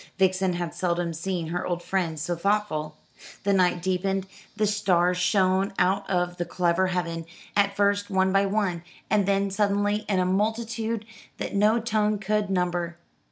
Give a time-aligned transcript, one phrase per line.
[0.17, 2.97] Vixen had seldom seen her old friend so thoughtful.
[3.43, 8.47] The night deepened, the stars shone out of the clear heaven, at first one by
[8.47, 11.05] one: and then, suddenly in a multitude
[11.37, 12.97] that no tongue could number.